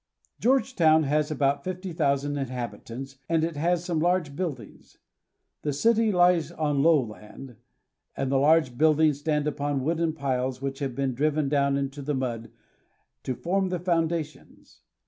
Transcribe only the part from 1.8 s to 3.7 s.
thousand inhabitants and it